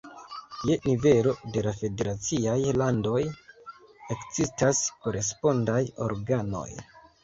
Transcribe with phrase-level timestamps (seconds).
[0.69, 3.21] Je nivelo de la federaciaj landoj
[4.17, 5.81] ekzistas korespondaj
[6.13, 6.71] organoj.